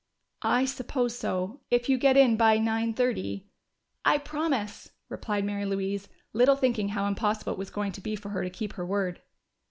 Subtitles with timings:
[0.41, 1.61] "I suppose so.
[1.69, 3.51] If you get in by nine thirty"
[4.13, 8.29] "I promise!" replied Mary Louise, little thinking how impossible it was going to be for
[8.29, 9.21] her to keep her word.